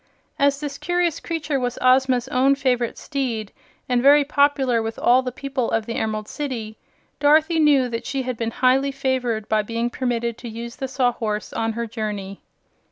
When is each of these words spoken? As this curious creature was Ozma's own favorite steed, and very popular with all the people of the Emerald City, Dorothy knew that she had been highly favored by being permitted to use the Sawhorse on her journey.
As 0.39 0.59
this 0.59 0.79
curious 0.79 1.19
creature 1.19 1.59
was 1.59 1.77
Ozma's 1.79 2.27
own 2.29 2.55
favorite 2.55 2.97
steed, 2.97 3.51
and 3.87 4.01
very 4.01 4.25
popular 4.25 4.81
with 4.81 4.97
all 4.97 5.21
the 5.21 5.31
people 5.31 5.69
of 5.69 5.85
the 5.85 5.93
Emerald 5.93 6.27
City, 6.27 6.75
Dorothy 7.19 7.59
knew 7.59 7.87
that 7.87 8.07
she 8.07 8.23
had 8.23 8.35
been 8.35 8.49
highly 8.49 8.91
favored 8.91 9.47
by 9.47 9.61
being 9.61 9.91
permitted 9.91 10.39
to 10.39 10.49
use 10.49 10.77
the 10.77 10.87
Sawhorse 10.87 11.53
on 11.53 11.73
her 11.73 11.85
journey. 11.85 12.41